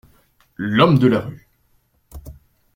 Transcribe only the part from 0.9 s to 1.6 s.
de la rue”.